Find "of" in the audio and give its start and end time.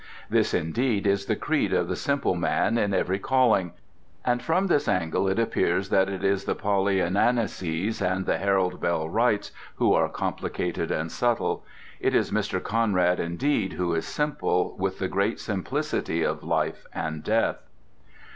1.73-1.87, 16.23-16.41